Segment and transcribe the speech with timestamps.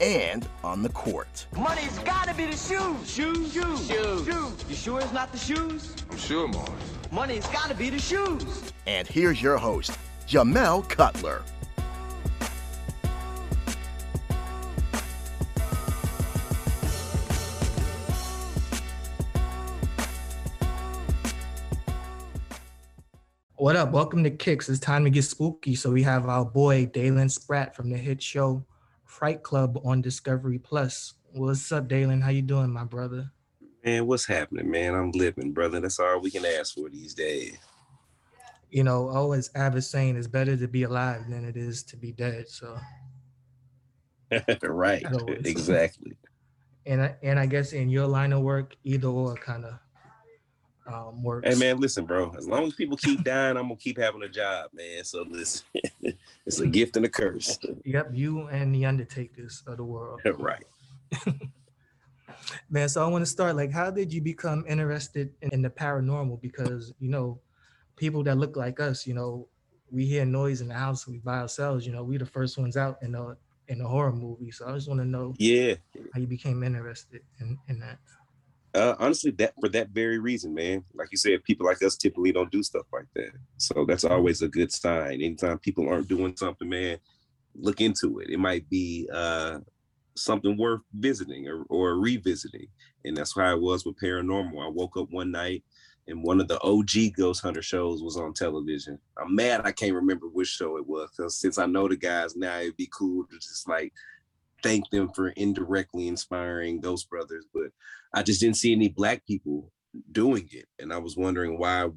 [0.00, 1.46] and on the court.
[1.56, 3.10] Money's gotta be the shoes.
[3.10, 4.26] Shoes, shoes, shoes.
[4.26, 4.64] shoes.
[4.68, 5.94] You sure it's not the shoes?
[6.10, 6.70] I'm sure, Mars.
[7.10, 8.72] Money's gotta be the shoes.
[8.86, 11.42] And here's your host, Jamel Cutler.
[23.62, 23.92] What up?
[23.92, 24.68] Welcome to Kicks.
[24.68, 25.76] It's time to get spooky.
[25.76, 28.64] So we have our boy Dalen Spratt from the hit show
[29.22, 31.14] Fright Club on Discovery Plus.
[31.30, 32.22] What's up, Dalen?
[32.22, 33.30] How you doing, my brother?
[33.84, 34.96] Man, what's happening, man?
[34.96, 35.78] I'm living, brother.
[35.78, 37.56] That's all we can ask for these days.
[38.68, 42.10] You know, always Avid saying it's better to be alive than it is to be
[42.10, 42.48] dead.
[42.48, 42.76] So
[44.64, 45.06] right,
[45.44, 46.16] exactly.
[46.84, 49.74] and I, and I guess in your line of work, either or kind of
[50.86, 51.48] um, works.
[51.48, 52.32] Hey, man, listen, bro.
[52.36, 55.04] As long as people keep dying, I'm gonna keep having a job, man.
[55.04, 55.64] So listen,
[56.46, 57.58] it's a gift and a curse.
[57.84, 60.20] Yep, you and the Undertakers of the world.
[60.38, 60.64] right.
[62.70, 65.70] Man, so I want to start like, how did you become interested in, in the
[65.70, 66.40] paranormal?
[66.40, 67.40] Because you know,
[67.96, 69.48] people that look like us, you know,
[69.90, 71.86] we hear noise in the house, we by ourselves.
[71.86, 73.36] You know, we the first ones out in the
[73.68, 74.50] in the horror movie.
[74.50, 75.74] So I just want to know Yeah.
[76.12, 77.98] how you became interested in in that.
[78.74, 80.82] Uh, honestly, that for that very reason, man.
[80.94, 83.32] Like you said, people like us typically don't do stuff like that.
[83.58, 85.14] So that's always a good sign.
[85.14, 86.98] Anytime people aren't doing something, man,
[87.54, 88.30] look into it.
[88.30, 89.58] It might be uh,
[90.16, 92.68] something worth visiting or, or revisiting.
[93.04, 94.64] And that's how it was with paranormal.
[94.64, 95.64] I woke up one night
[96.08, 98.98] and one of the OG Ghost Hunter shows was on television.
[99.20, 102.36] I'm mad I can't remember which show it was because since I know the guys
[102.36, 103.92] now, it'd be cool to just like
[104.62, 107.46] thank them for indirectly inspiring Ghost Brothers.
[107.52, 107.70] But
[108.14, 109.70] I just didn't see any black people
[110.10, 110.66] doing it.
[110.78, 111.88] And I was wondering why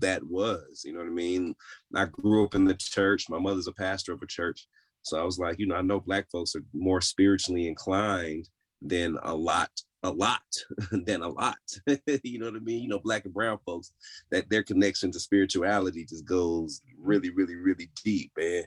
[0.00, 0.82] that was.
[0.84, 1.54] You know what I mean?
[1.94, 3.28] I grew up in the church.
[3.28, 4.66] My mother's a pastor of a church.
[5.02, 8.48] So I was like, you know, I know black folks are more spiritually inclined
[8.80, 9.70] than a lot,
[10.02, 10.42] a lot,
[10.90, 11.56] than a lot.
[12.22, 12.82] you know what I mean?
[12.82, 13.92] You know, black and brown folks,
[14.30, 18.64] that their connection to spirituality just goes really, really, really deep, man.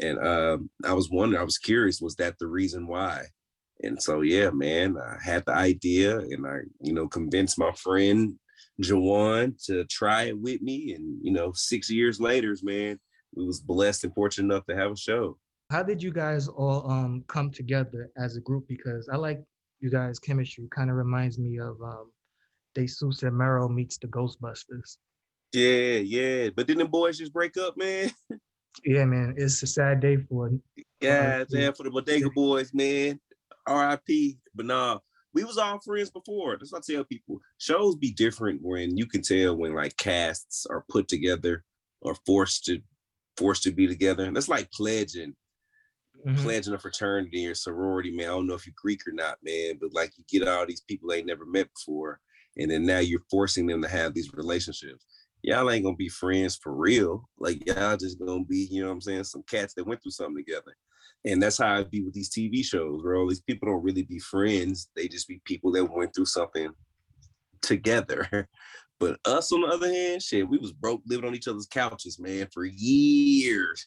[0.00, 3.26] And um, I was wondering, I was curious, was that the reason why?
[3.82, 8.34] And so, yeah, man, I had the idea and I, you know, convinced my friend
[8.82, 10.94] Jawan to try it with me.
[10.94, 12.98] And, you know, six years later, man,
[13.34, 15.38] we was blessed and fortunate enough to have a show.
[15.70, 18.66] How did you guys all um come together as a group?
[18.68, 19.42] Because I like
[19.80, 20.66] you guys' chemistry.
[20.70, 22.10] Kind of reminds me of um
[22.76, 24.96] Desus and Mero meets the Ghostbusters.
[25.52, 26.50] Yeah, yeah.
[26.54, 28.10] But didn't the boys just break up, man?
[28.84, 31.44] Yeah, man, it's a sad day for Yeah, yeah.
[31.48, 33.18] yeah, for the Bodega Boys, man.
[33.68, 34.38] RIP.
[34.54, 34.98] But nah,
[35.34, 36.56] we was all friends before.
[36.56, 37.38] That's what I tell people.
[37.58, 41.64] Shows be different when you can tell when like casts are put together
[42.00, 42.80] or forced to
[43.36, 44.30] forced to be together.
[44.32, 45.36] That's like pledging,
[46.26, 46.42] Mhm.
[46.42, 48.26] pledging a fraternity or sorority, man.
[48.26, 50.80] I don't know if you're Greek or not, man, but like you get all these
[50.80, 52.20] people they never met before,
[52.56, 55.06] and then now you're forcing them to have these relationships.
[55.42, 57.28] Y'all ain't gonna be friends for real.
[57.38, 60.10] Like y'all just gonna be, you know what I'm saying, some cats that went through
[60.12, 60.74] something together.
[61.24, 63.28] And that's how I be with these TV shows, bro.
[63.28, 64.88] These people don't really be friends.
[64.94, 66.70] They just be people that went through something
[67.62, 68.48] together.
[69.00, 72.18] But us, on the other hand, shit, we was broke living on each other's couches,
[72.18, 73.86] man, for years.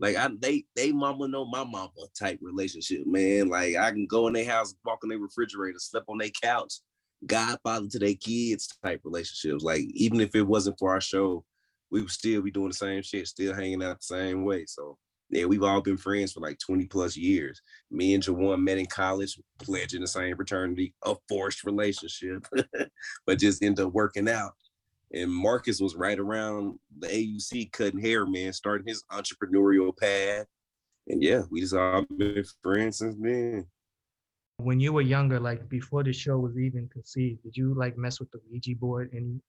[0.00, 3.48] Like I, they, they mama know my mama type relationship, man.
[3.48, 6.76] Like I can go in their house, walk in their refrigerator, sleep on their couch,
[7.26, 9.64] godfather to their kids type relationships.
[9.64, 11.44] Like even if it wasn't for our show,
[11.90, 14.64] we would still be doing the same shit, still hanging out the same way.
[14.66, 14.96] So
[15.30, 17.60] yeah, we've all been friends for like 20 plus years.
[17.90, 22.46] Me and Jawan met in college, pledged in the same fraternity, a forced relationship,
[23.26, 24.52] but just ended up working out.
[25.12, 30.46] And Marcus was right around the AUC cutting hair, man, starting his entrepreneurial path.
[31.08, 33.66] And yeah, we just all been friends since then.
[34.58, 38.18] When you were younger, like before the show was even conceived, did you like mess
[38.18, 39.40] with the Ouija board And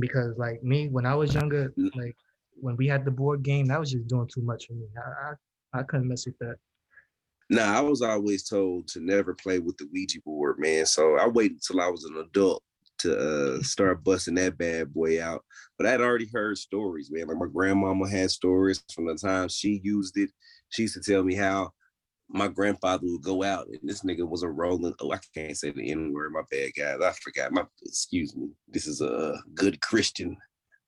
[0.00, 2.16] because like me when I was younger, like
[2.60, 4.86] when we had the board game, that was just doing too much for me.
[4.96, 5.32] I
[5.76, 6.56] I, I couldn't mess with that.
[7.50, 10.84] Nah, I was always told to never play with the Ouija board, man.
[10.84, 12.62] So I waited until I was an adult
[12.98, 15.44] to uh, start busting that bad boy out.
[15.78, 17.28] But I'd already heard stories, man.
[17.28, 20.30] Like my grandmama had stories from the time she used it.
[20.70, 21.70] She used to tell me how
[22.28, 24.92] my grandfather would go out and this nigga was a rolling.
[25.00, 26.32] Oh, I can't say the N word.
[26.32, 27.00] My bad, guys.
[27.00, 27.52] I forgot.
[27.52, 28.50] My excuse me.
[28.68, 30.36] This is a good Christian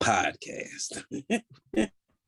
[0.01, 1.05] podcast.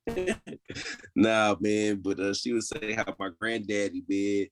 [1.16, 2.00] nah, man.
[2.02, 4.46] But uh, she would say how my granddaddy, man,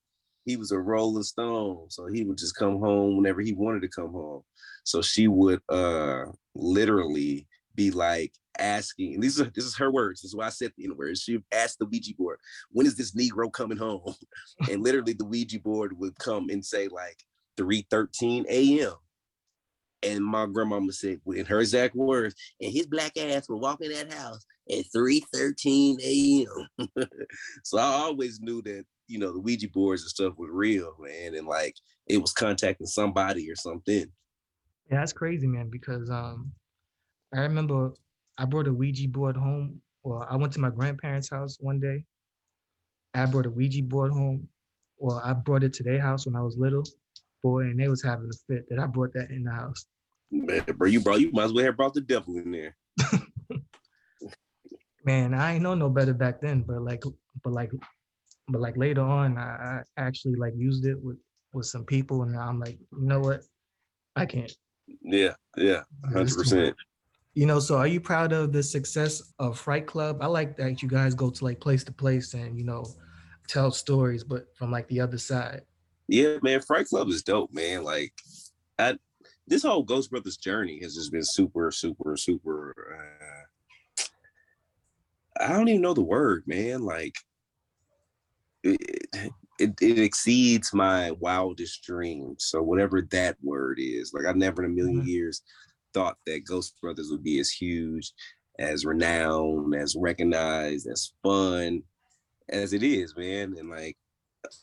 [0.45, 1.85] he was a rolling stone.
[1.89, 4.41] So he would just come home whenever he wanted to come home.
[4.83, 6.25] So she would uh
[6.55, 10.21] literally be like asking, and this is this is her words.
[10.21, 11.17] This is why I said the N word.
[11.17, 12.39] She asked the Ouija board,
[12.71, 14.13] "When is this Negro coming home?"
[14.69, 17.23] and literally, the Ouija board would come and say like
[17.57, 18.93] 3:13 a.m.
[20.03, 23.91] And my grandmama said, in her exact words, and his black ass will walk in
[23.91, 26.87] that house at 3:13 a.m.
[27.63, 31.35] so I always knew that you know the Ouija boards and stuff was real, man,
[31.35, 31.75] and like
[32.07, 34.05] it was contacting somebody or something.
[34.89, 35.69] Yeah, that's crazy, man.
[35.69, 36.51] Because um,
[37.33, 37.93] I remember
[38.37, 39.81] I brought a Ouija board home.
[40.03, 42.03] Well, I went to my grandparents' house one day.
[43.13, 44.47] I brought a Ouija board home.
[44.97, 46.85] Well, I brought it to their house when I was little,
[47.41, 49.85] boy, and they was having a fit that I brought that in the house.
[50.31, 52.75] Man, bro, you brought you might as well have brought the devil in there.
[55.03, 57.03] Man, I ain't know no better back then, but like,
[57.43, 57.71] but like,
[58.47, 61.17] but like later on, I, I actually like used it with
[61.53, 63.41] with some people, and I'm like, you know what,
[64.15, 64.51] I can't.
[65.01, 65.83] Yeah, yeah,
[66.13, 66.75] hundred percent.
[67.33, 70.17] You know, so are you proud of the success of Fright Club?
[70.21, 72.85] I like that you guys go to like place to place and you know
[73.47, 75.61] tell stories, but from like the other side.
[76.11, 77.85] Yeah, man, Fright Club is dope, man.
[77.85, 78.11] Like,
[78.77, 78.97] I
[79.47, 82.97] this whole Ghost Brothers journey has just been super, super, super.
[82.99, 84.03] Uh,
[85.39, 86.81] I don't even know the word, man.
[86.81, 87.15] Like,
[88.61, 88.77] it,
[89.57, 92.43] it, it exceeds my wildest dreams.
[92.43, 95.07] So whatever that word is, like I never in a 1000000 mm-hmm.
[95.07, 95.41] years
[95.93, 98.11] thought that Ghost Brothers would be as huge,
[98.59, 101.83] as renowned, as recognized, as fun
[102.49, 103.55] as it is, man.
[103.57, 103.95] And like,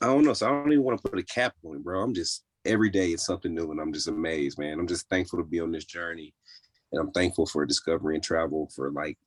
[0.01, 0.33] I don't know.
[0.33, 2.03] So I don't even want to put a cap on it, bro.
[2.03, 4.79] I'm just every day it's something new, and I'm just amazed, man.
[4.79, 6.35] I'm just thankful to be on this journey,
[6.93, 9.19] and I'm thankful for discovery and travel for like,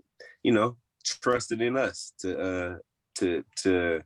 [0.44, 2.78] you know, trusting in us to uh
[3.16, 4.02] to to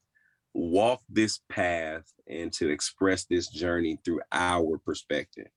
[0.53, 5.47] walk this path and to express this journey through our perspective.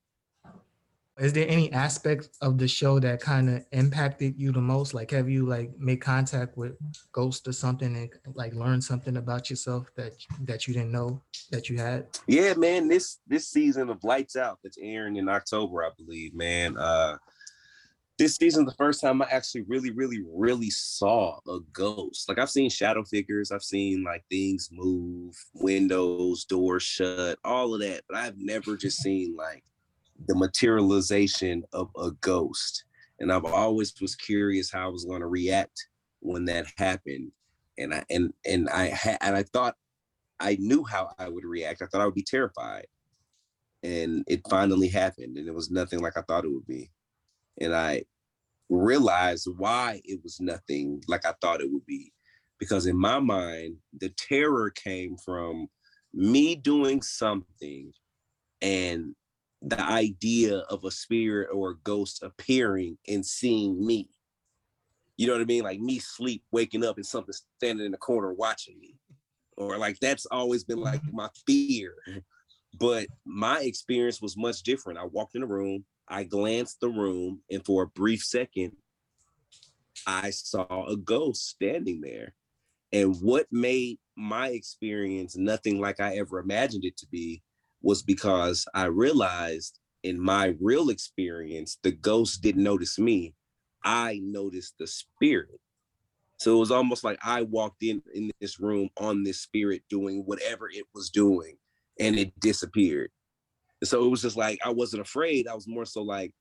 [1.18, 4.94] Is there any aspect of the show that kind of impacted you the most?
[4.94, 6.72] Like, have you like made contact with
[7.12, 10.12] ghosts or something and like learned something about yourself that
[10.44, 11.20] that you didn't know
[11.50, 12.06] that you had?
[12.28, 12.86] Yeah, man.
[12.86, 16.76] This this season of Lights Out that's airing in October, I believe, man.
[16.78, 17.16] Uh
[18.18, 22.28] this season the first time I actually really, really, really saw a ghost.
[22.28, 27.80] Like I've seen shadow figures, I've seen like things move, windows, doors shut, all of
[27.80, 29.62] that, but I've never just seen like
[30.26, 32.84] the materialization of a ghost.
[33.20, 35.88] And I've always was curious how I was going to react
[36.20, 37.32] when that happened.
[37.78, 39.76] And I and and I had and I thought
[40.40, 41.82] I knew how I would react.
[41.82, 42.86] I thought I would be terrified.
[43.82, 46.90] And it finally happened and it was nothing like I thought it would be.
[47.60, 48.04] And I
[48.68, 52.12] realized why it was nothing like I thought it would be.
[52.58, 55.68] Because in my mind, the terror came from
[56.12, 57.92] me doing something
[58.60, 59.14] and
[59.62, 64.08] the idea of a spirit or a ghost appearing and seeing me.
[65.16, 65.64] You know what I mean?
[65.64, 68.94] Like me sleep, waking up and something standing in the corner watching me.
[69.56, 71.16] Or like that's always been like mm-hmm.
[71.16, 71.94] my fear.
[72.78, 74.98] But my experience was much different.
[74.98, 78.72] I walked in the room, I glanced the room, and for a brief second,
[80.06, 82.34] I saw a ghost standing there.
[82.92, 87.42] And what made my experience nothing like I ever imagined it to be
[87.82, 93.35] was because I realized in my real experience, the ghost didn't notice me.
[93.85, 95.61] I noticed the spirit.
[96.38, 100.23] So it was almost like I walked in in this room on this spirit doing
[100.25, 101.56] whatever it was doing
[101.99, 103.11] and it disappeared.
[103.82, 105.49] So it was just like I wasn't afraid.
[105.49, 106.32] I was more so like,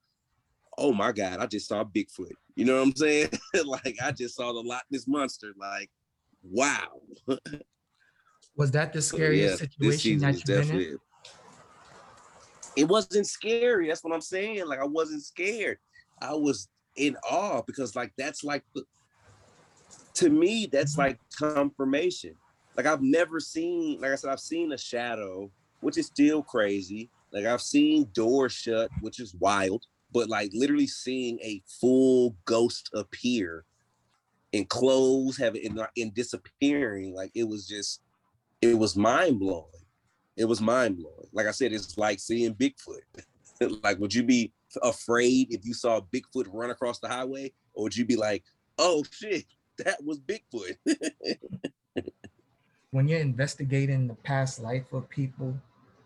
[0.77, 2.31] oh my God, I just saw Bigfoot.
[2.55, 3.29] You know what I'm saying?
[3.65, 5.53] like I just saw the Loch Ness monster.
[5.57, 5.89] Like,
[6.43, 7.01] wow.
[8.55, 10.97] was that the scariest so, yeah, situation that you've been in?
[12.77, 13.87] It wasn't scary.
[13.87, 14.67] That's what I'm saying.
[14.67, 15.79] Like I wasn't scared.
[16.21, 18.83] I was in awe because like that's like the,
[20.15, 21.01] to me that's mm-hmm.
[21.01, 22.35] like confirmation.
[22.75, 25.49] Like I've never seen, like I said, I've seen a shadow,
[25.81, 27.09] which is still crazy.
[27.31, 29.83] Like I've seen doors shut, which is wild.
[30.13, 33.65] but like literally seeing a full ghost appear
[34.51, 38.01] in clothes, having in, in disappearing, like it was just,
[38.61, 39.65] it was mind blowing.
[40.37, 41.27] It was mind blowing.
[41.33, 43.01] Like I said, it's like seeing Bigfoot.
[43.83, 44.53] like, would you be
[44.83, 48.43] afraid if you saw Bigfoot run across the highway, or would you be like,
[48.77, 49.45] "Oh shit,
[49.79, 50.77] that was Bigfoot"?
[52.91, 55.57] when you're investigating the past life of people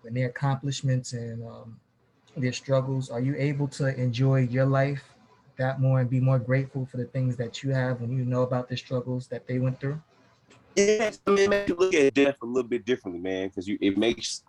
[0.05, 1.79] and their accomplishments and um,
[2.37, 5.03] their struggles, are you able to enjoy your life
[5.57, 8.43] that more and be more grateful for the things that you have when you know
[8.43, 10.01] about the struggles that they went through?
[10.75, 14.43] It makes you look at death a little bit differently, man, because you it makes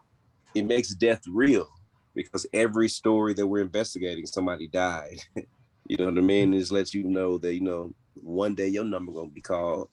[0.55, 1.69] it makes death real
[2.15, 5.19] because every story that we're investigating, somebody died.
[5.87, 6.55] you know what I mean?
[6.55, 9.89] It just lets you know that you know one day your number gonna be called,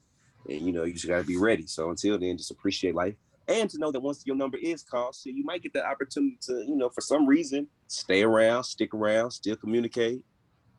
[0.48, 1.66] and you know you just gotta be ready.
[1.66, 3.16] So until then, just appreciate life
[3.50, 6.38] and to know that once your number is called, so you might get the opportunity
[6.42, 10.22] to, you know, for some reason, stay around, stick around, still communicate.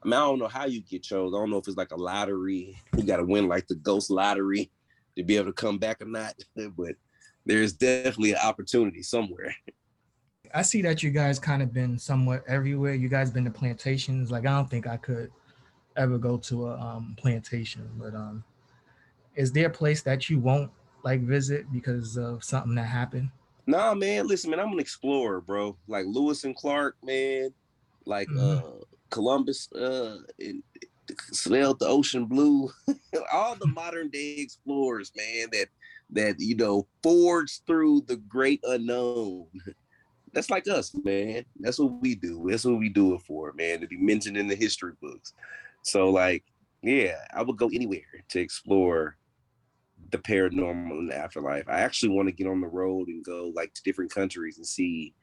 [0.02, 1.34] I mean, I don't know how you get chose.
[1.34, 2.80] I don't know if it's like a lottery.
[2.96, 4.70] You got to win like the ghost lottery
[5.16, 6.34] to be able to come back or not.
[6.76, 6.94] but
[7.46, 9.54] there's definitely an opportunity somewhere.
[10.54, 12.94] I see that you guys kind of been somewhat everywhere.
[12.94, 14.30] You guys been to plantations.
[14.30, 15.30] Like I don't think I could
[15.96, 18.44] ever go to a um, plantation, but um,
[19.36, 20.70] is there a place that you won't
[21.04, 23.30] like visit because of something that happened?
[23.66, 24.26] Nah, man.
[24.26, 25.76] Listen, man, I'm an explorer, bro.
[25.86, 27.52] Like Lewis and Clark, man.
[28.04, 28.66] Like mm-hmm.
[28.66, 30.62] uh Columbus, uh, and
[31.32, 32.70] sailed the ocean blue.
[33.32, 35.68] All the modern day explorers, man, that
[36.12, 39.46] that you know forged through the great unknown.
[40.32, 41.44] That's like us, man.
[41.58, 42.46] That's what we do.
[42.48, 43.80] That's what we do it for, man.
[43.80, 45.32] To be mentioned in the history books.
[45.82, 46.44] So, like,
[46.82, 49.16] yeah, I would go anywhere to explore
[50.10, 51.68] the paranormal and the afterlife.
[51.68, 54.66] I actually want to get on the road and go like to different countries and
[54.66, 55.14] see,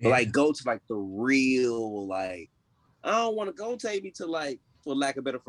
[0.00, 2.50] but like go to like the real like.
[3.04, 5.40] I don't want to go take me to like, for lack of better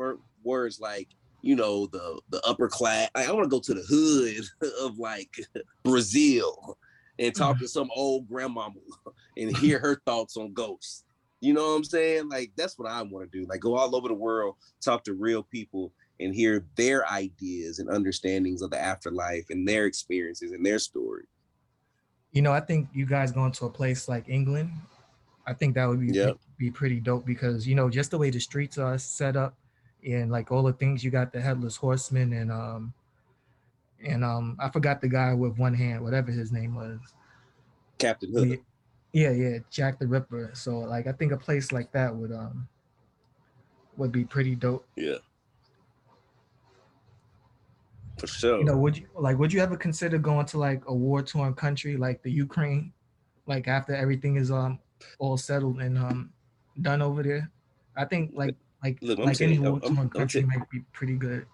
[0.42, 1.08] words, like
[1.40, 3.08] you know the the upper class.
[3.14, 4.44] I want to go to the hood
[4.82, 5.34] of like
[5.84, 6.76] Brazil
[7.18, 7.60] and talk mm.
[7.60, 8.74] to some old grandmama
[9.38, 11.04] and hear her thoughts on ghosts.
[11.40, 12.28] You know what I'm saying?
[12.28, 13.46] Like that's what I want to do.
[13.48, 17.88] Like go all over the world, talk to real people, and hear their ideas and
[17.88, 21.24] understandings of the afterlife and their experiences and their story.
[22.32, 24.72] You know, I think you guys going to a place like England,
[25.48, 26.36] I think that would be yep.
[26.58, 29.54] be pretty dope because you know just the way the streets are set up
[30.06, 32.92] and like all the things you got the headless horseman and um
[34.04, 36.98] and um I forgot the guy with one hand, whatever his name was.
[37.96, 38.60] Captain Hook.
[39.12, 40.50] Yeah, yeah, Jack the Ripper.
[40.54, 42.68] So like I think a place like that would um
[43.96, 44.86] would be pretty dope.
[44.96, 45.16] Yeah
[48.18, 48.58] for sure.
[48.58, 51.54] You know, would you like would you ever consider going to like a war torn
[51.54, 52.92] country like the Ukraine,
[53.46, 54.78] like after everything is um
[55.18, 56.30] all settled and um
[56.80, 57.50] done over there?
[57.96, 61.46] I think like like Look, like saying, any war torn country might be pretty good.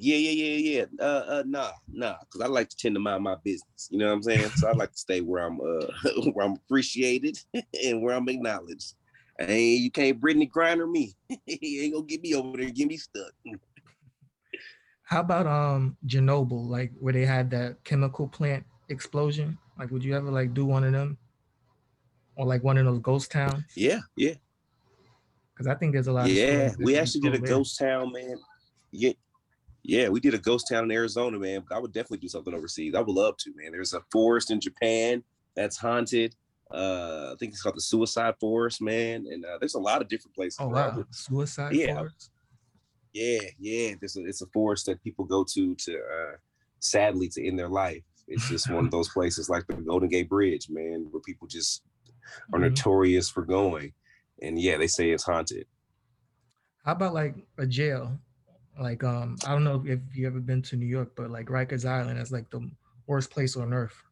[0.00, 1.04] Yeah, yeah, yeah, yeah.
[1.04, 3.88] Uh, uh, nah, nah, because I like to tend to mind my business.
[3.90, 4.50] You know what I'm saying?
[4.50, 5.86] so I like to stay where I'm, uh,
[6.32, 7.38] where I'm appreciated
[7.84, 8.94] and where I'm acknowledged.
[9.38, 11.14] And you can't Brittney Griner me.
[11.46, 13.32] you ain't gonna get me over there, get me stuck.
[15.02, 19.56] How about um Chernobyl, like where they had that chemical plant explosion?
[19.78, 21.16] Like, would you ever like do one of them,
[22.38, 23.64] or like one of those ghost towns?
[23.74, 24.34] Yeah, yeah.
[25.52, 26.30] Because I think there's a lot.
[26.30, 27.48] Yeah, we actually did a there.
[27.48, 28.38] ghost town, man.
[28.92, 29.12] Yeah,
[29.82, 31.64] yeah, we did a ghost town in Arizona, man.
[31.72, 32.94] I would definitely do something overseas.
[32.94, 33.72] I would love to, man.
[33.72, 35.22] There's a forest in Japan
[35.56, 36.36] that's haunted.
[36.72, 39.26] Uh, I think it's called the Suicide Forest, man.
[39.30, 40.58] And uh, there's a lot of different places.
[40.60, 41.96] Oh wow, Suicide yeah.
[41.96, 42.30] Forest.
[43.12, 43.94] Yeah, yeah.
[44.00, 46.36] It's a, it's a forest that people go to to uh,
[46.78, 48.02] sadly to end their life.
[48.28, 51.82] It's just one of those places like the Golden Gate Bridge, man, where people just
[52.52, 52.68] are mm-hmm.
[52.68, 53.92] notorious for going.
[54.40, 55.66] And yeah, they say it's haunted.
[56.84, 58.18] How about like a jail?
[58.80, 61.84] Like um, I don't know if you ever been to New York, but like Rikers
[61.84, 62.70] Island is like the
[63.06, 64.02] worst place on earth.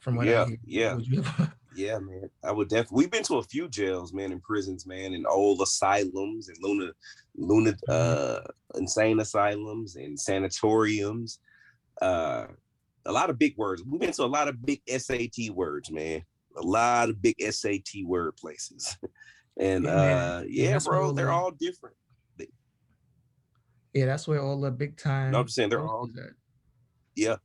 [0.00, 1.00] From what yeah, I hear.
[1.00, 1.46] yeah.
[1.78, 2.28] Yeah, man.
[2.42, 2.96] I would definitely.
[2.96, 6.90] We've been to a few jails, man, and prisons, man, and old asylums and Luna,
[7.36, 7.88] Luna, mm-hmm.
[7.88, 8.40] uh,
[8.76, 11.38] insane asylums and sanatoriums.
[12.02, 12.46] Uh,
[13.06, 13.84] a lot of big words.
[13.86, 16.22] We've been to a lot of big SAT words, man.
[16.58, 18.96] A lot of big SAT word places,
[19.60, 21.96] and yeah, uh, yeah, bro, they're all different.
[23.94, 25.32] Yeah, that's where all the big time.
[25.32, 26.08] No, I'm saying they're all.
[27.16, 27.36] Yeah,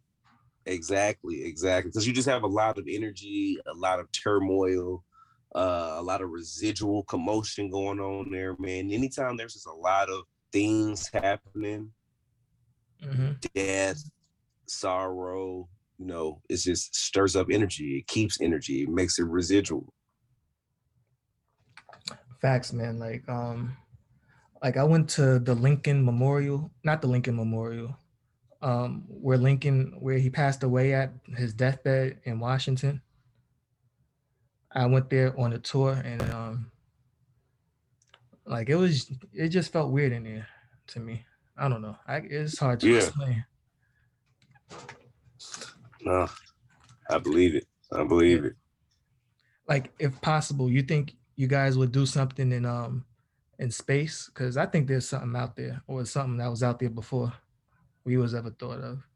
[0.66, 1.90] Exactly, exactly.
[1.90, 5.04] Because you just have a lot of energy, a lot of turmoil,
[5.56, 8.90] uh, a lot of residual commotion going on there, man.
[8.90, 11.92] Anytime there's just a lot of things happening,
[13.04, 13.32] mm-hmm.
[13.54, 14.02] death,
[14.68, 17.98] sorrow, you know, it just stirs up energy.
[18.00, 18.84] It keeps energy.
[18.84, 19.94] It makes it residual.
[22.42, 23.00] Facts, man.
[23.00, 23.78] Like, um,
[24.62, 27.98] like I went to the Lincoln Memorial, not the Lincoln Memorial,
[28.62, 33.02] um, where Lincoln, where he passed away at his deathbed in Washington.
[34.72, 36.72] I went there on a tour and um,
[38.46, 40.48] like it was, it just felt weird in there
[40.88, 41.26] to me.
[41.56, 41.98] I don't know.
[42.08, 42.98] I, it's hard to Yeah.
[42.98, 43.46] explain.
[46.06, 46.28] No,
[47.10, 47.66] I believe it.
[47.92, 48.54] I believe it.
[49.68, 53.06] Like, if possible, you think you guys would do something in um
[53.60, 54.30] in space?
[54.34, 57.32] Because I think there's something out there, or something that was out there before
[58.04, 59.08] we was ever thought of.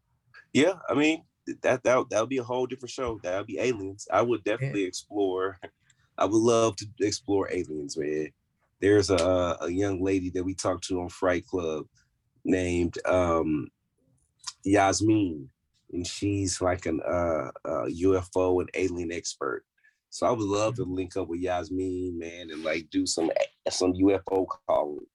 [0.53, 1.23] Yeah, I mean
[1.61, 3.19] that that that would be a whole different show.
[3.23, 4.07] That would be aliens.
[4.11, 5.59] I would definitely explore.
[6.17, 8.29] I would love to explore aliens, man.
[8.79, 11.85] There's a a young lady that we talked to on Fright Club
[12.45, 13.69] named um
[14.63, 15.49] Yasmin,
[15.91, 19.63] and she's like an uh, uh UFO and alien expert.
[20.09, 23.29] So I would love to link up with Yasmin, man, and like do some
[23.69, 25.05] some UFO calling.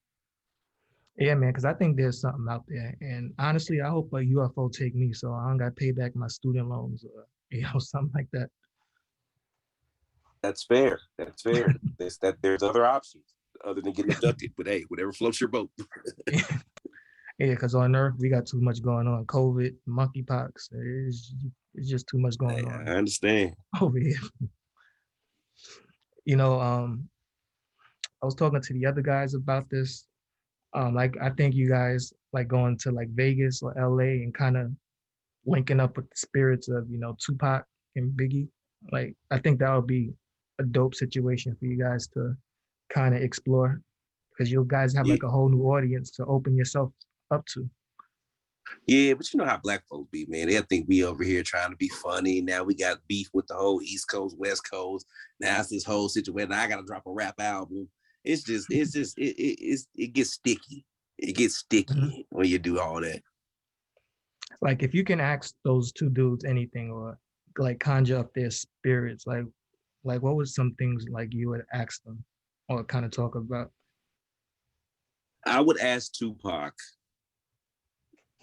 [1.18, 4.72] Yeah, man, because I think there's something out there, and honestly, I hope a UFO
[4.72, 7.78] take me, so I don't got to pay back my student loans or you know
[7.78, 8.48] something like that.
[10.42, 11.00] That's fair.
[11.18, 11.74] That's fair.
[11.98, 13.24] there's that there's other options
[13.64, 14.52] other than getting abducted.
[14.56, 15.70] But hey, whatever floats your boat.
[17.42, 19.26] Yeah, because on Earth we got too much going on.
[19.26, 20.68] COVID, monkeypox.
[20.70, 21.34] It's,
[21.74, 23.56] it's just too much going on I understand.
[23.80, 24.20] over here.
[26.24, 27.08] You know, um,
[28.22, 30.06] I was talking to the other guys about this.
[30.72, 34.56] Um, like I think you guys like going to like Vegas or LA and kind
[34.56, 34.70] of
[35.44, 37.64] linking up with the spirits of you know Tupac
[37.96, 38.46] and Biggie.
[38.92, 40.12] Like I think that would be
[40.60, 42.36] a dope situation for you guys to
[42.94, 43.80] kind of explore
[44.30, 46.92] because you guys have like a whole new audience to open yourself
[47.32, 47.68] up to.
[48.86, 50.48] Yeah, but you know how black folks be, man.
[50.48, 52.40] They think we over here trying to be funny.
[52.40, 55.06] Now we got beef with the whole East Coast, West Coast.
[55.40, 56.52] Now it's this whole situation.
[56.52, 57.88] I gotta drop a rap album.
[58.24, 59.00] It's just, it's mm-hmm.
[59.00, 60.84] just, it, it, it's, it gets sticky.
[61.18, 62.20] It gets sticky mm-hmm.
[62.30, 63.20] when you do all that.
[64.60, 67.18] Like if you can ask those two dudes anything or
[67.58, 69.44] like conjure up their spirits, like
[70.04, 72.24] like what was some things like you would ask them
[72.68, 73.70] or kind of talk about?
[75.46, 76.74] I would ask Tupac,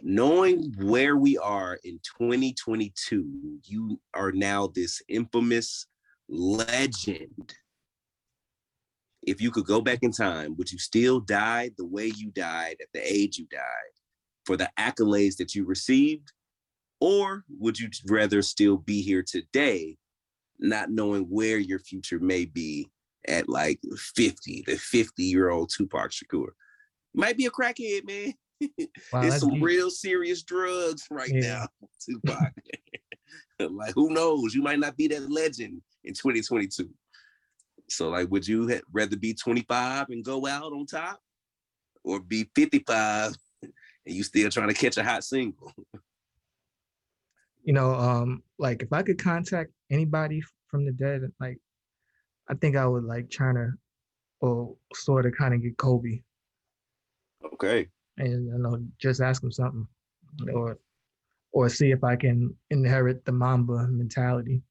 [0.02, 5.86] knowing where we are in 2022, you are now this infamous
[6.28, 7.54] legend.
[9.24, 12.78] If you could go back in time, would you still die the way you died
[12.82, 13.62] at the age you died
[14.46, 16.32] for the accolades that you received?
[17.02, 19.98] Or would you rather still be here today,
[20.60, 22.90] not knowing where your future may be
[23.28, 26.50] at like 50, the 50 year old Tupac Shakur?
[27.14, 28.34] might be a crackhead, man.
[29.14, 29.64] Wow, it's some deep.
[29.64, 31.66] real serious drugs right Yeah.
[31.82, 32.54] now, Tupac.
[33.60, 34.54] like, who knows?
[34.54, 36.90] You might not be that legend in 2022.
[37.90, 41.20] So, like, would you ha- rather be 25 and go out on top,
[42.04, 43.72] or be 55 and
[44.06, 45.74] you still trying to catch a hot single?
[47.64, 51.58] You know, um, like if I could contact anybody from the dead, like
[52.50, 53.72] I think I would like try to
[54.42, 56.22] or sort of kind of get Kobe
[57.54, 57.88] Okay.
[58.20, 59.88] And you know just ask him something
[60.54, 60.78] or
[61.52, 64.62] or see if I can inherit the Mamba mentality.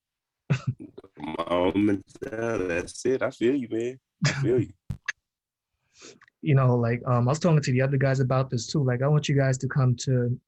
[1.51, 3.23] Moment, uh, that's it.
[3.23, 3.99] I feel you, man.
[4.25, 4.73] I feel you.
[6.43, 8.85] you know, like um, I was talking to the other guys about this too.
[8.85, 10.39] Like, I want you guys to come to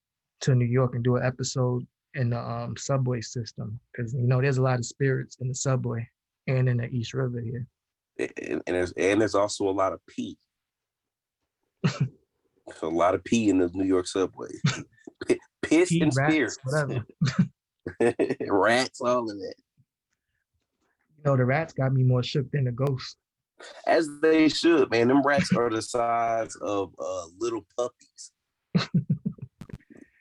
[0.43, 4.41] to New York and do an episode in the um, subway system because you know
[4.41, 6.09] there's a lot of spirits in the subway
[6.47, 7.67] and in the East River here.
[8.19, 10.39] and, and there's and there's also a lot of pee.
[12.83, 14.49] a lot of pee in the New York subway.
[15.63, 17.09] Piss Pee, and rats, spirits,
[18.49, 19.55] rats, all of that.
[21.17, 23.17] You know, the rats got me more shook than the ghost.
[23.87, 25.09] As they should, man.
[25.09, 28.33] Them rats are the size of uh, little puppies,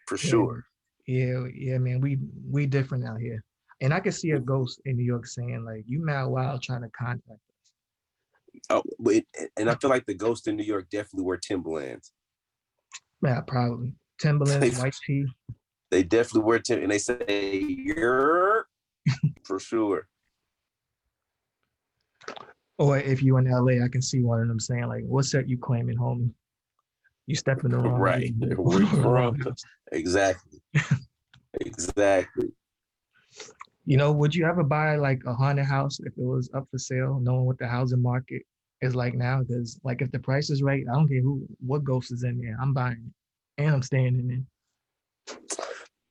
[0.07, 0.65] for sure.
[1.07, 2.01] Yeah, yeah, man.
[2.01, 3.41] We we different out here,
[3.81, 6.81] and I can see a ghost in New York saying like, "You mad wild trying
[6.81, 10.89] to contact us." Oh, but it, and I feel like the ghosts in New York
[10.89, 12.11] definitely wear Timberlands.
[13.23, 15.25] Yeah, probably Timberlands, white tee.
[15.91, 18.67] They definitely wear Tim, and they say you're
[19.43, 20.07] for sure.
[22.77, 25.49] Or if you in LA, I can see one of them saying like, "What's that
[25.49, 26.31] you claiming, homie?
[27.27, 28.33] You stepping the wrong Right.
[28.39, 29.55] way, Where you from?
[29.91, 30.61] Exactly.
[31.61, 32.51] exactly.
[33.85, 36.77] You know, would you ever buy like a haunted house if it was up for
[36.77, 38.43] sale, knowing what the housing market
[38.81, 39.39] is like now?
[39.39, 42.39] Because like if the price is right, I don't care who what ghost is in
[42.39, 43.11] there, I'm buying
[43.57, 45.35] it and I'm staying in it.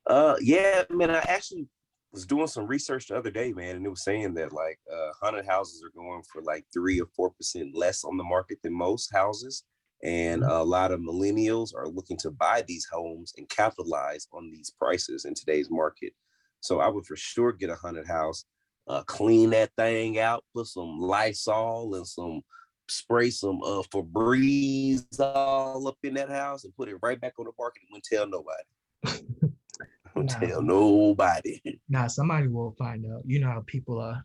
[0.06, 1.10] Uh, yeah, man.
[1.10, 1.66] I actually
[2.12, 5.10] was doing some research the other day, man, and it was saying that like uh,
[5.20, 8.72] haunted houses are going for like three or four percent less on the market than
[8.72, 9.64] most houses,
[10.02, 10.48] and Mhm.
[10.50, 15.24] a lot of millennials are looking to buy these homes and capitalize on these prices
[15.26, 16.14] in today's market.
[16.60, 18.46] So I would for sure get a haunted house,
[18.88, 22.42] uh, clean that thing out, put some Lysol and some
[22.90, 27.44] spray some uh Febreze all up in that house and put it right back on
[27.44, 28.62] the market and wouldn't tell nobody.
[30.14, 30.38] Don't Nah.
[30.48, 31.60] tell nobody.
[31.88, 33.22] Nah, somebody will find out.
[33.26, 34.22] You know how people are.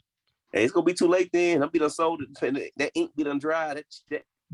[0.52, 1.62] Hey, it's gonna be too late then.
[1.62, 2.71] I'm be done sold it.
[2.78, 3.73] That- ink be done dry.
[3.73, 4.23] That check,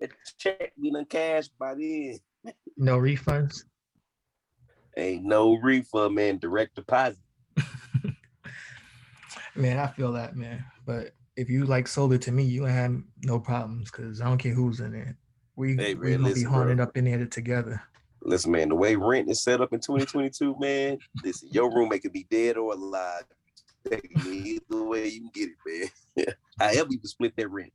[0.00, 2.18] that check be done cash by then.
[2.76, 3.64] No refunds.
[4.96, 6.38] Ain't no refund, man.
[6.38, 7.18] Direct deposit.
[9.60, 10.64] Man, I feel that, man.
[10.86, 14.24] But if you like sold it to me, you ain't have no problems because I
[14.24, 15.14] don't care who's in it.
[15.56, 16.52] We Hey, we gonna be bro.
[16.52, 17.82] haunted up in there together.
[18.22, 20.98] Listen, man, the way rent is set up in 2022, man.
[21.24, 23.24] Listen, your roommate could be dead or alive.
[23.90, 26.26] Either way you can get it, man.
[26.58, 27.72] However you can split that rent.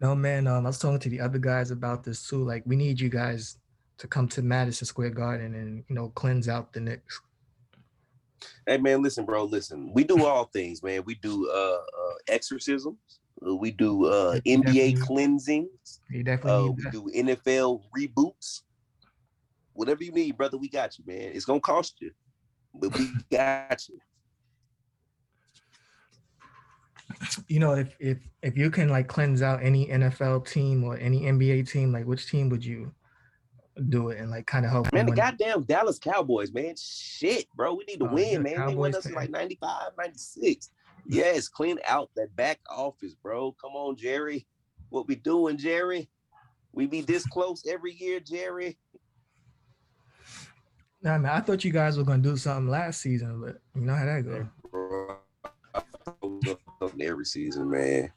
[0.00, 0.46] No, man.
[0.46, 2.44] Um, I was talking to the other guys about this too.
[2.44, 3.58] Like, we need you guys
[3.98, 7.20] to come to Madison Square Garden and you know cleanse out the Knicks.
[8.66, 9.44] Hey man, listen, bro.
[9.44, 11.02] Listen, we do all things, man.
[11.04, 13.20] We do uh, uh exorcisms.
[13.46, 14.94] Uh, we do uh NBA definitely.
[14.94, 16.00] cleansings.
[16.10, 18.62] You Uh, we do NFL reboots.
[19.72, 21.32] Whatever you need, brother, we got you, man.
[21.34, 22.12] It's gonna cost you,
[22.74, 23.98] but we got you.
[27.48, 31.22] You know, if if if you can like cleanse out any NFL team or any
[31.22, 32.92] NBA team, like which team would you
[33.88, 34.92] do it and like kind of help?
[34.92, 36.74] Man, the goddamn Dallas Cowboys, man.
[36.76, 37.74] Shit, bro.
[37.74, 38.66] We need to Oh, win, man.
[38.66, 40.70] They won Cowboys us in like 95, 96.
[41.06, 43.52] Yes, clean out that back office, bro.
[43.60, 44.46] Come on, Jerry.
[44.88, 46.08] What we doing, Jerry?
[46.72, 48.78] We be this close every year, Jerry.
[51.02, 53.94] Nah, man, I thought you guys were gonna do something last season, but you know
[53.94, 54.46] how that goes.
[54.70, 55.16] Bro,
[55.74, 55.82] I
[56.20, 58.10] told you something every season, man.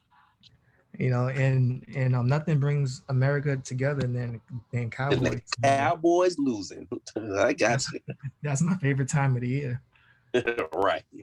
[0.98, 5.42] You know, and and um, nothing brings America together than than Cowboys.
[5.62, 6.88] Cowboys losing.
[7.38, 7.84] I got
[8.42, 9.82] That's my favorite time of the year.
[10.74, 11.04] right.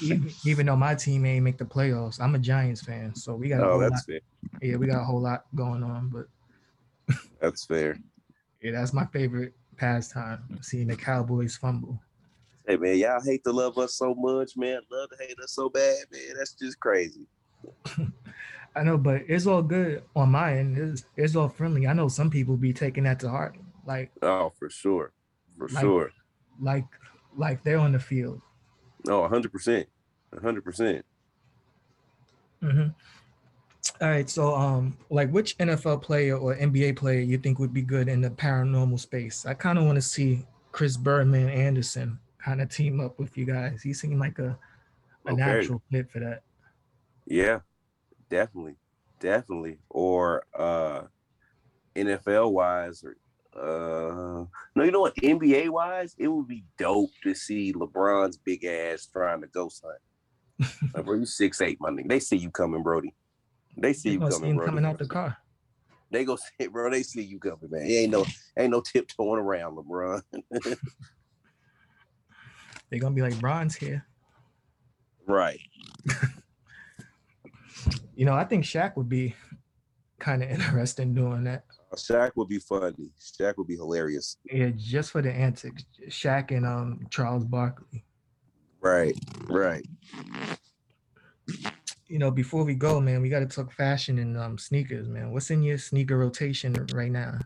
[0.00, 3.48] Even, even though my team ain't make the playoffs, I'm a Giants fan, so we
[3.48, 4.20] got a Oh, whole lot, that's fair.
[4.60, 6.08] yeah, we got a whole lot going on.
[6.08, 6.26] But
[7.40, 7.96] That's fair.
[8.62, 12.00] yeah, that's my favorite pastime, seeing the Cowboys fumble.
[12.66, 14.80] Hey man, y'all hate to love us so much, man.
[14.90, 16.36] Love to hate us so bad, man.
[16.36, 17.26] That's just crazy.
[18.76, 20.78] I know, but it's all good on my end.
[20.78, 21.86] It's, it's all friendly.
[21.86, 25.12] I know some people be taking that to heart, like Oh, for sure.
[25.58, 26.10] For Like- sure.
[26.60, 26.86] like
[27.36, 28.40] like they're on the field.
[29.06, 29.88] No, hundred percent.
[30.42, 31.04] hundred percent.
[32.60, 32.88] hmm
[34.00, 37.82] All right, so um, like which NFL player or NBA player you think would be
[37.82, 39.44] good in the paranormal space?
[39.44, 43.44] I kind of want to see Chris Birdman Andersen kind of team up with you
[43.44, 43.82] guys.
[43.82, 44.56] He seemed like a
[45.26, 45.36] a Okay.
[45.36, 46.42] natural fit for that.
[47.32, 47.60] Yeah,
[48.28, 48.76] definitely.
[49.18, 49.78] Definitely.
[49.88, 51.04] Or uh
[51.96, 53.16] NFL wise or
[53.56, 54.44] uh
[54.76, 55.16] no, you know what?
[55.16, 59.98] NBA wise, it would be dope to see LeBron's big ass trying to go hunt.
[60.94, 62.10] like, bro, you six eight, my nigga.
[62.10, 63.14] They see you coming, Brody.
[63.78, 64.70] They see You you gonna see coming, him Brody.
[64.70, 65.38] coming out the car.
[66.10, 67.86] They go see, bro, they see you coming, man.
[67.86, 68.26] Ain't no
[68.58, 70.20] ain't no tiptoeing around LeBron.
[72.90, 74.04] They're gonna be like Bron's here.
[75.26, 75.58] right.
[78.14, 79.34] You know, I think Shaq would be
[80.18, 81.64] kind of interested in doing that.
[81.94, 83.10] Shaq would be funny.
[83.20, 84.36] Shaq would be hilarious.
[84.50, 85.84] Yeah, just for the antics.
[86.08, 88.04] Shaq and um Charles Barkley.
[88.80, 89.16] Right,
[89.48, 89.86] right.
[92.08, 95.32] You know, before we go, man, we got to talk fashion and um sneakers, man.
[95.32, 97.38] What's in your sneaker rotation right now?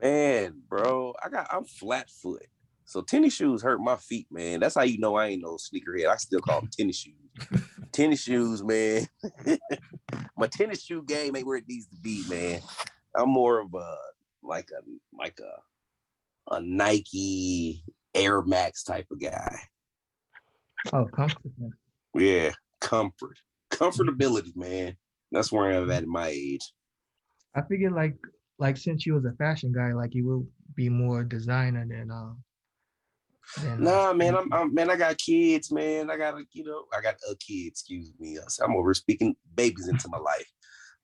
[0.00, 2.46] Man, bro, I got I'm flat foot.
[2.90, 4.58] So tennis shoes hurt my feet, man.
[4.58, 6.08] That's how you know I ain't no sneakerhead.
[6.08, 7.62] I still call them tennis shoes.
[7.92, 9.06] tennis shoes, man.
[10.36, 12.60] my tennis shoe game ain't where it needs to be, man.
[13.16, 13.94] I'm more of a
[14.42, 14.82] like a
[15.16, 19.56] like a a Nike Air Max type of guy.
[20.92, 21.52] Oh, comfort.
[21.58, 21.70] man.
[22.16, 22.50] Yeah,
[22.80, 23.38] comfort,
[23.70, 24.96] comfortability, man.
[25.30, 26.72] That's where I'm at in my age.
[27.54, 28.16] I figured like
[28.58, 32.42] like since you was a fashion guy, like you will be more designer than um.
[33.58, 34.52] Uh, Nah, man, I'm.
[34.52, 34.90] I'm man.
[34.90, 36.10] I got kids, man.
[36.10, 37.68] I got a, you know, I got a kid.
[37.68, 38.38] Excuse me.
[38.62, 40.46] I'm over speaking babies into my life,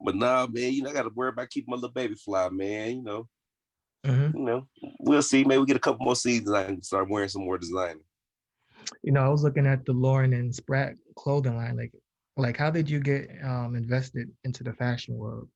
[0.01, 0.73] but nah, man.
[0.73, 2.97] You know, I got to worry about keeping my little baby fly, man.
[2.97, 3.29] You know,
[4.05, 4.35] Mhm.
[4.35, 4.67] you know.
[5.01, 5.45] We'll see.
[5.45, 6.53] Maybe we get a couple more seasons.
[6.53, 8.01] I can start wearing some more designer.
[9.03, 11.77] You know, I was looking at the Lauren and Spratt clothing line.
[11.77, 11.93] Like,
[12.37, 15.49] like how did you get um invested into the fashion world?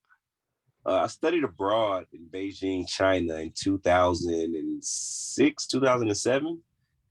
[0.87, 6.63] Uh, I studied abroad in Beijing, China in 2006, 2007.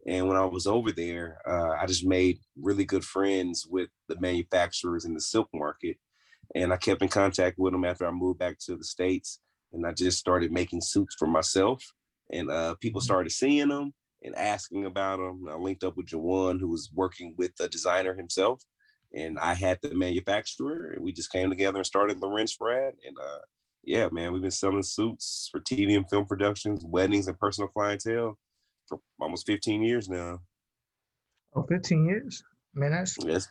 [0.09, 4.19] And when I was over there, uh, I just made really good friends with the
[4.19, 5.97] manufacturers in the silk market.
[6.55, 9.39] And I kept in contact with them after I moved back to the States.
[9.71, 11.83] And I just started making suits for myself.
[12.33, 13.93] And uh, people started seeing them
[14.23, 15.45] and asking about them.
[15.47, 18.63] I linked up with Jawan, who was working with the designer himself.
[19.13, 22.93] And I had the manufacturer, and we just came together and started Lorenz Frad.
[23.05, 23.39] And uh,
[23.83, 28.39] yeah, man, we've been selling suits for TV and film productions, weddings, and personal clientele
[28.89, 30.39] for almost 15 years now.
[31.55, 32.43] Oh, 15 years?
[32.73, 33.47] Man, that's yes.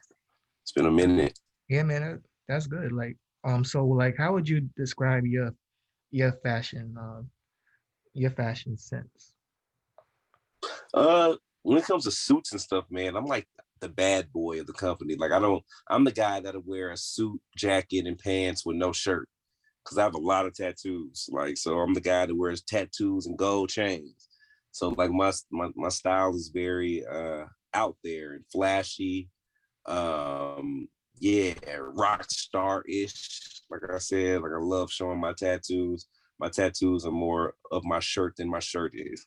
[0.63, 1.39] It's been a minute.
[1.69, 2.93] Yeah, man, that's good.
[2.93, 5.55] Like, um, so like how would you describe your
[6.11, 7.23] your fashion uh
[8.15, 9.35] your fashion sense?
[10.93, 13.47] Uh when it comes to suits and stuff, man, I'm like
[13.81, 15.17] the bad boy of the company.
[15.17, 18.93] Like I don't I'm the guy that'll wear a suit, jacket, and pants with no
[18.93, 19.29] shirt.
[19.85, 21.31] Cause I have a lot of tattoos.
[21.33, 24.28] Like, so I'm the guy that wears tattoos and gold chains.
[24.79, 29.29] So like my my, my style is very uh out there and flashy.
[29.87, 30.87] Um
[31.19, 31.55] yeah,
[31.97, 33.63] rock star-ish.
[33.69, 36.07] Like I said, like I love showing my tattoos.
[36.39, 39.27] My tattoos are more of my shirt than my shirt is.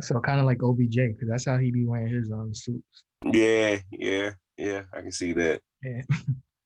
[0.00, 3.04] So kind of like OBJ, because that's how he be wearing his um suits.
[3.30, 4.84] Yeah, yeah, yeah.
[4.94, 5.60] I can see that.
[5.82, 6.00] Yeah.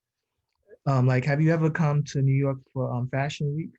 [0.86, 3.72] um, like, have you ever come to New York for um Fashion Week?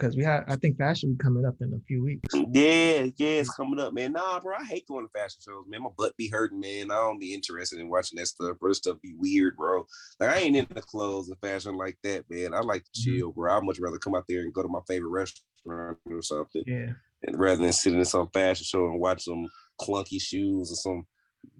[0.00, 2.34] Because we have I think fashion coming up in a few weeks.
[2.34, 4.12] Yeah, yeah, it's coming up, man.
[4.12, 5.82] Nah, bro, I hate going to fashion shows, man.
[5.82, 6.90] My butt be hurting, man.
[6.90, 8.70] I don't be interested in watching that stuff, bro.
[8.70, 9.84] This stuff be weird, bro.
[10.18, 12.54] Like I ain't into clothes and fashion like that, man.
[12.54, 13.18] I like to mm-hmm.
[13.18, 13.56] chill, bro.
[13.56, 16.62] I'd much rather come out there and go to my favorite restaurant or something.
[16.66, 16.92] Yeah.
[17.22, 19.46] And rather than sitting in some fashion show and watch some
[19.80, 21.06] clunky shoes or some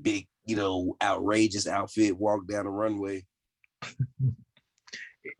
[0.00, 3.26] big, you know, outrageous outfit walk down the runway.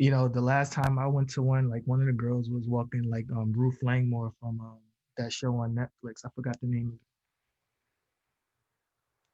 [0.00, 2.66] you know, the last time I went to one, like one of the girls was
[2.66, 4.78] walking like um Ruth Langmore from um
[5.18, 6.24] that show on Netflix.
[6.24, 6.98] I forgot the name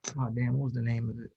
[0.05, 0.15] of it.
[0.19, 1.31] Oh damn, what was the name of it?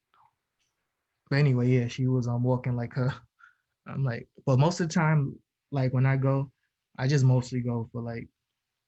[1.29, 3.13] But anyway, yeah, she was um walking like her.
[3.87, 5.37] I'm like, but most of the time,
[5.71, 6.51] like when I go,
[6.97, 8.27] I just mostly go for like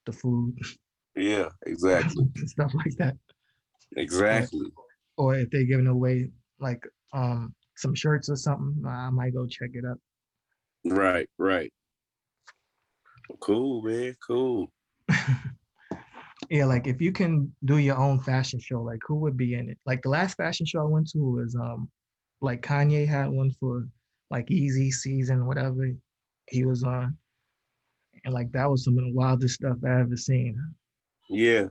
[0.08, 0.58] the food.
[1.16, 2.26] Yeah, exactly.
[2.48, 3.16] Stuff like that.
[3.96, 4.72] Exactly.
[5.18, 9.46] Or, or if they're giving away like um some shirts or something, I might go
[9.46, 10.00] check it out.
[10.86, 11.72] Right, right.
[13.40, 14.16] Cool, man.
[14.26, 14.72] Cool.
[16.50, 19.70] yeah, like if you can do your own fashion show, like who would be in
[19.70, 19.78] it?
[19.86, 21.90] Like the last fashion show I went to was um
[22.42, 23.88] like Kanye had one for
[24.30, 25.90] like Yeezy Season, whatever
[26.48, 27.18] he was on.
[28.26, 30.58] And like that was some of the wildest stuff I ever seen.
[31.30, 31.68] Yeah.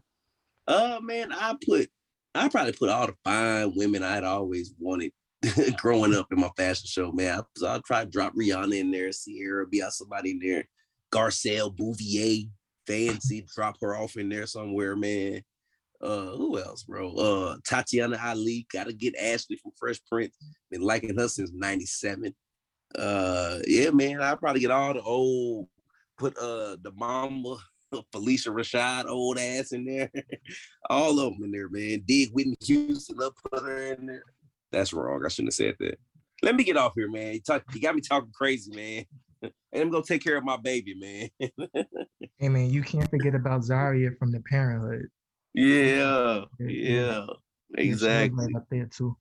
[0.67, 1.89] Uh man, I put
[2.35, 5.13] I probably put all the fine women I'd always wanted
[5.77, 7.41] growing up in my fashion show, man.
[7.41, 10.65] I, I'll try to drop Rihanna in there, Ciara, be out somebody in there,
[11.13, 12.49] Garcelle, Beauvais,
[12.87, 15.43] Fancy, drop her off in there somewhere, man.
[16.01, 17.13] Uh, who else, bro?
[17.15, 20.35] Uh, Tatiana Ali, gotta get Ashley from Fresh Prince.
[20.71, 22.35] Been liking her since '97.
[22.99, 25.69] Uh, yeah, man, I probably get all the old,
[26.19, 27.59] put uh the mama,
[28.15, 30.11] Phylicia Rashad, old ass in there,
[30.91, 32.03] all of them in there, man.
[32.07, 34.25] Dig Whitney Houston, up put her in there.
[34.73, 35.23] That's wrong.
[35.25, 35.99] I shouldn't have said that.
[36.43, 37.35] Let me get off here, man.
[37.35, 39.05] You, talk, you got me talking crazy, man.
[39.73, 41.51] and I'm gonna take care of my baby, man.
[42.39, 45.09] hey man, you can't forget about Zaria from the parenthood.
[45.55, 47.27] Yeah, yeah,
[47.75, 48.47] exactly.
[48.47, 49.17] Right up there too.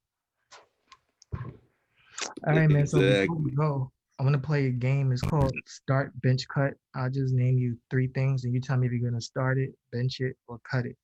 [1.33, 2.87] All right, man.
[2.87, 5.11] So before we go, I'm gonna play a game.
[5.11, 6.73] It's called Start Bench Cut.
[6.95, 9.73] I'll just name you three things, and you tell me if you're gonna start it,
[9.91, 10.95] bench it, or cut it.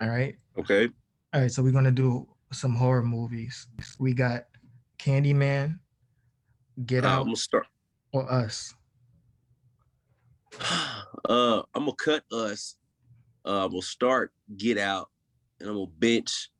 [0.00, 0.34] All right.
[0.58, 0.88] Okay.
[1.34, 1.50] All right.
[1.50, 3.66] So we're gonna do some horror movies.
[3.98, 4.44] We got
[4.98, 5.78] Candyman,
[6.86, 7.66] Get uh, Out, I'm gonna start.
[8.12, 8.74] or Us.
[11.28, 12.74] Uh, I'm gonna cut Us.
[13.44, 15.08] Uh, gonna start Get Out,
[15.60, 16.50] and I'm gonna bench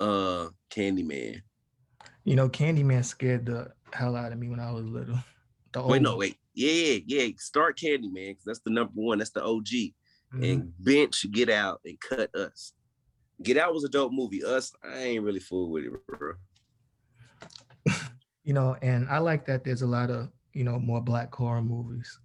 [0.00, 1.42] uh Candyman.
[2.24, 5.18] You know, Candyman scared the hell out of me when I was little.
[5.72, 6.38] The wait, no, wait.
[6.54, 7.28] Yeah, yeah.
[7.36, 9.18] Start Candyman because that's the number one.
[9.18, 9.66] That's the OG.
[9.66, 10.42] Mm-hmm.
[10.42, 12.72] And bench Get Out and cut Us.
[13.42, 14.44] Get Out was a dope movie.
[14.44, 16.32] Us, I ain't really fool with it, bro.
[18.44, 21.62] you know, and I like that there's a lot of, you know, more black horror
[21.62, 22.18] movies.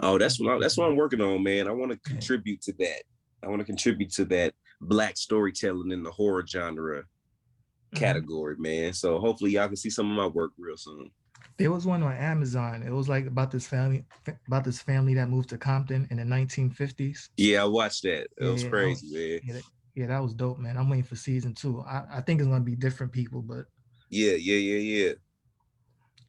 [0.00, 1.68] oh, that's what I, that's what I'm working on, man.
[1.68, 3.02] I want to contribute to that.
[3.42, 7.98] I want to contribute to that black storytelling in the horror genre mm-hmm.
[7.98, 8.92] category, man.
[8.92, 11.10] So hopefully y'all can see some of my work real soon.
[11.58, 12.82] There was one on Amazon.
[12.82, 14.04] It was like about this family
[14.46, 17.28] about this family that moved to Compton in the 1950s.
[17.36, 18.24] Yeah, I watched that.
[18.24, 19.40] It yeah, was crazy, man.
[19.42, 19.60] Yeah,
[19.94, 20.76] yeah, that was dope, man.
[20.76, 21.80] I'm waiting for season two.
[21.82, 23.64] I, I think it's gonna be different people, but
[24.10, 25.12] yeah, yeah, yeah, yeah.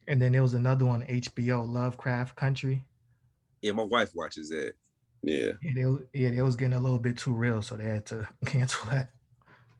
[0.06, 2.84] And then there was another one, HBO, Lovecraft Country.
[3.60, 4.72] Yeah, my wife watches that.
[5.22, 8.06] Yeah, Yeah, they, yeah, it was getting a little bit too real, so they had
[8.06, 9.10] to cancel that.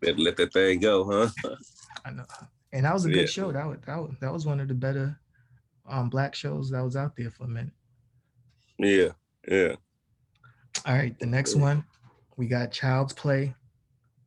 [0.00, 1.28] better let that thing go, huh?
[2.04, 2.24] I know.
[2.72, 3.26] And that was a good Yeah.
[3.26, 3.52] show.
[3.52, 5.18] That was, that was that was one of the better
[5.87, 7.72] um black shows that was out there for a minute.
[8.78, 9.12] yeah,
[9.48, 9.76] yeah.
[10.87, 11.62] All right, the next Yeah.
[11.62, 11.85] one,
[12.37, 13.54] we got Child's Play,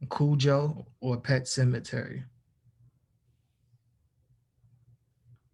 [0.10, 2.23] Cujo, or Pet Sematary.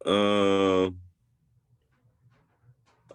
[0.05, 0.99] Um,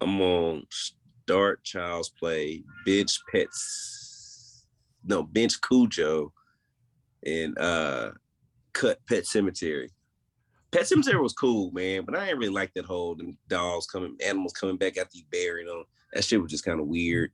[0.01, 4.67] I'm on start Child's Play, bench Pets,
[5.05, 6.33] no bench Cujo,
[7.25, 8.13] and uh,
[8.73, 9.89] cut Pet Sematary.
[10.71, 14.17] Pet Sematary was cool, man, but I didn't really like that whole them dogs coming,
[14.25, 15.85] animals coming back after you bury them.
[16.13, 17.31] That shit was just kind of weird.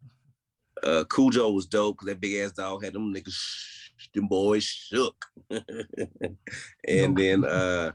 [0.83, 3.37] Uh, Cujo was dope because that big ass dog had them niggas,
[4.14, 5.24] them boys shook.
[5.51, 7.92] and then uh,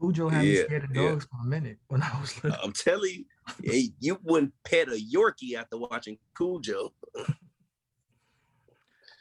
[0.00, 1.08] Cujo had me scared of yeah.
[1.10, 2.58] dogs for a minute when I was little.
[2.62, 3.24] I'm telling you,
[3.62, 6.92] hey, you wouldn't pet a Yorkie after watching Cujo.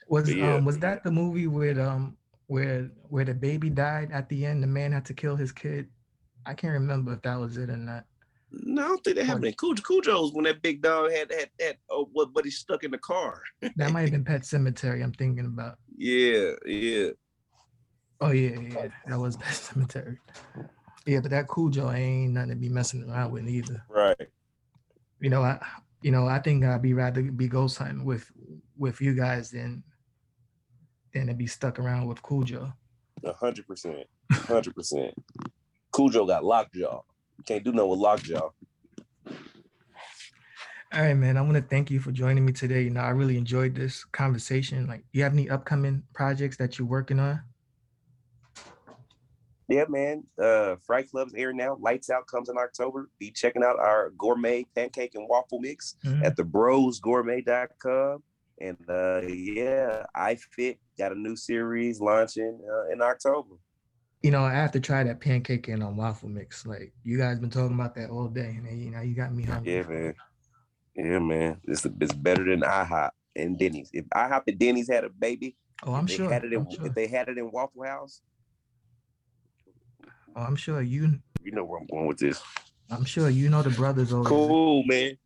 [0.07, 0.55] Was yeah.
[0.55, 2.17] um was that the movie with um
[2.51, 4.61] where where the baby died at the end?
[4.61, 5.87] The man had to kill his kid.
[6.45, 8.03] I can't remember if that was it or not.
[8.51, 9.81] No, I don't think that happened in Cujo.
[9.81, 12.97] Cujo's when that big dog had had had oh, what, but he stuck in the
[12.97, 13.41] car.
[13.77, 15.01] That might have been Pet Sematary.
[15.01, 15.77] I'm thinking about.
[15.95, 17.11] Yeah, yeah.
[18.19, 20.17] Oh yeah, yeah, that was Pet Sematary.
[21.05, 23.81] Yeah, but that Cujo ain't nothing to be messing around with either.
[23.87, 24.27] Right.
[25.21, 25.57] You know, I
[26.01, 28.29] you know I think I'd be rather be ghost hunting with
[28.75, 29.83] with you guys than
[31.13, 32.71] than to be stuck around with Cujo.
[33.23, 34.05] A hundred percent.
[34.31, 35.13] Hundred percent.
[35.95, 37.01] Cujo got lockjaw.
[37.45, 38.49] Can't do no with lockjaw.
[40.93, 41.37] All right, man.
[41.37, 42.81] I want to thank you for joining me today.
[42.83, 44.87] You know, I really enjoyed this conversation.
[44.87, 47.41] Like, you have any upcoming projects that you're working on?
[49.69, 50.23] Yeah, man.
[50.41, 51.77] Uh Fright Club's airing now.
[51.79, 53.09] Lights Out comes in October.
[53.19, 56.25] Be checking out our gourmet pancake and waffle mix Mhm.
[56.25, 58.21] at the brosgourmet.com.
[58.61, 63.55] And uh yeah, I Fit got a new series launching uh, in October.
[64.21, 66.63] You know, I have to try that pancake and um, waffle mix.
[66.63, 69.41] Like, you guys been talking about that all day, and you know, you got me
[69.43, 69.73] hungry.
[69.73, 70.13] Yeah, man.
[70.95, 71.61] Yeah, man.
[71.63, 73.89] It's it's better than IHOP and Denny's.
[73.93, 76.31] If IHOP and Denny's had a baby, Oh, I'm if they sure.
[76.31, 76.85] had it in, sure.
[76.85, 78.21] if they had it in Waffle House,
[80.35, 81.19] Oh, I'm sure you.
[81.43, 82.41] you know where I'm going with this.
[82.91, 85.17] I'm sure you know the brothers always Cool, man.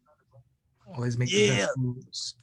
[0.95, 1.57] always make the Yeah.
[1.57, 2.35] best foods.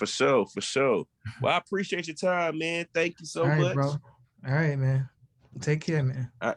[0.00, 1.04] For sure, for sure.
[1.42, 2.86] Well, I appreciate your time, man.
[2.94, 3.74] Thank you so all right, much.
[3.74, 3.88] bro.
[4.48, 5.10] All right, man.
[5.60, 6.32] Take care, man.
[6.40, 6.56] All right.